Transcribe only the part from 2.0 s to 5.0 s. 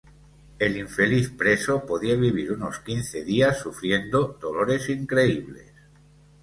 vivir unos quince días sufriendo dolores